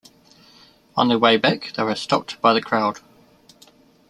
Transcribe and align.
On 0.97 1.09
their 1.09 1.19
way 1.19 1.37
back 1.37 1.73
they 1.77 1.83
were 1.83 1.93
stopped 1.93 2.41
by 2.41 2.55
the 2.55 2.61
crowd. 2.63 3.01